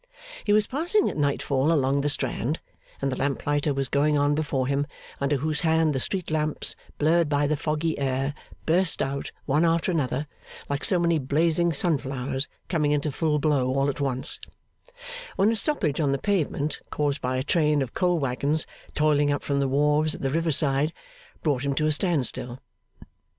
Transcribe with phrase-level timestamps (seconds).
[0.43, 2.59] He was passing at nightfall along the Strand,
[3.03, 4.87] and the lamp lighter was going on before him,
[5.19, 8.33] under whose hand the street lamps, blurred by the foggy air,
[8.65, 10.25] burst out one after another,
[10.69, 14.39] like so many blazing sunflowers coming into full blow all at once,
[15.35, 18.65] when a stoppage on the pavement, caused by a train of coal waggons
[18.95, 20.93] toiling up from the wharves at the river side,
[21.43, 22.57] brought him to a stand still.